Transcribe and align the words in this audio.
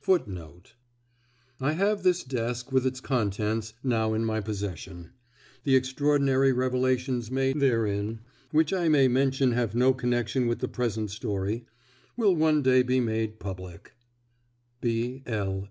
FOOTNOTES 0.00 0.04
[Footnote 0.04 0.74
1: 1.58 1.70
I 1.70 1.72
have 1.74 2.02
this 2.02 2.24
desk, 2.24 2.72
with 2.72 2.84
its 2.84 2.98
contents, 3.00 3.72
now 3.84 4.14
in 4.14 4.24
my 4.24 4.40
possession. 4.40 5.10
The 5.62 5.76
extraordinary 5.76 6.52
revelations 6.52 7.30
made 7.30 7.60
therein 7.60 8.18
(which 8.50 8.72
I 8.72 8.88
may 8.88 9.06
mention 9.06 9.52
have 9.52 9.76
no 9.76 9.94
connection 9.94 10.48
with 10.48 10.58
the 10.58 10.66
present 10.66 11.12
story) 11.12 11.66
will 12.16 12.34
one 12.34 12.62
day 12.62 12.82
be 12.82 12.98
made 12.98 13.38
public 13.38 13.92
B. 14.80 15.22
L. 15.24 15.68